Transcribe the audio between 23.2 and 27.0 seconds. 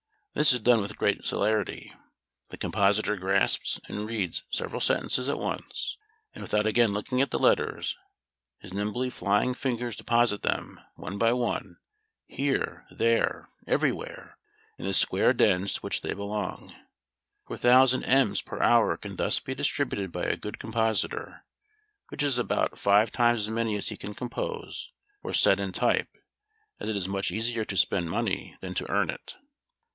as many as he can "compose," or set in type; as it